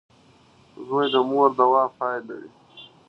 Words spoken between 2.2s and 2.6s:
وي.